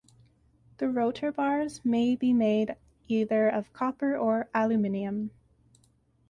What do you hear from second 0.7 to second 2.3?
The rotor bars may